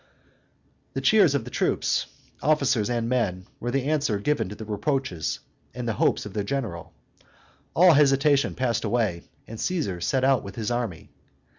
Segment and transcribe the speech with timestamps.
[0.93, 2.07] The cheers of the troops,
[2.41, 5.41] officers and men, were the answer given to the reproaches
[5.75, 6.91] and hopes of their general:
[7.75, 11.11] all hesitation passed away; and Caesar set out with his army.